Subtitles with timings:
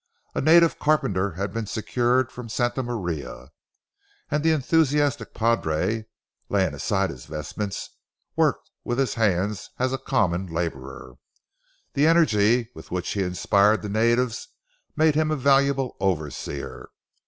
[0.33, 3.51] A native carpenter had been secured from Santa Maria,
[4.31, 6.07] and the enthusiastic padre,
[6.49, 7.97] laying aside his vestments,
[8.35, 11.17] worked with his hands as a common laborer.
[11.93, 14.47] The energy with which he inspired the natives
[14.95, 16.89] made him a valuable overseer.